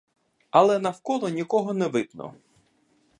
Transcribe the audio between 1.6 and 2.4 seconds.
не видно.